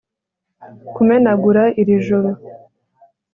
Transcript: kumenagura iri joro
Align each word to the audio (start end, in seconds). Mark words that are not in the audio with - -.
kumenagura 0.93 1.63
iri 1.81 1.95
joro 2.05 2.31